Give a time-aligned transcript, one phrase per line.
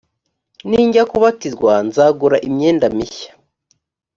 [0.69, 3.31] nijya kubatizwa nzagura imyenda mishya